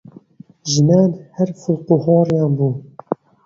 [0.73, 2.69] ژنان هەر فڵقوهۆڕیان بوو!